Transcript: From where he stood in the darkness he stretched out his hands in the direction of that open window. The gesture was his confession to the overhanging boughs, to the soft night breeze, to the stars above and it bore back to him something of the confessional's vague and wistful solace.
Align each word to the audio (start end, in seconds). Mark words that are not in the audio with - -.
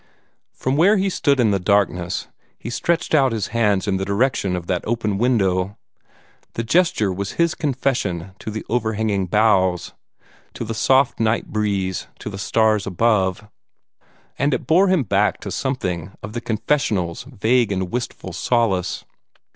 From 0.55 0.77
where 0.77 0.97
he 0.97 1.11
stood 1.11 1.39
in 1.39 1.51
the 1.51 1.59
darkness 1.59 2.27
he 2.57 2.71
stretched 2.71 3.13
out 3.13 3.31
his 3.31 3.49
hands 3.49 3.87
in 3.87 3.97
the 3.97 4.03
direction 4.03 4.55
of 4.55 4.65
that 4.65 4.83
open 4.87 5.19
window. 5.19 5.77
The 6.53 6.63
gesture 6.63 7.13
was 7.13 7.33
his 7.33 7.53
confession 7.53 8.31
to 8.39 8.49
the 8.49 8.65
overhanging 8.67 9.27
boughs, 9.27 9.93
to 10.55 10.63
the 10.65 10.73
soft 10.73 11.19
night 11.19 11.49
breeze, 11.49 12.07
to 12.17 12.31
the 12.31 12.39
stars 12.39 12.87
above 12.87 13.47
and 14.39 14.55
it 14.55 14.65
bore 14.65 14.87
back 15.03 15.39
to 15.41 15.49
him 15.49 15.51
something 15.51 16.11
of 16.23 16.33
the 16.33 16.41
confessional's 16.41 17.21
vague 17.25 17.71
and 17.71 17.91
wistful 17.91 18.33
solace. 18.33 19.05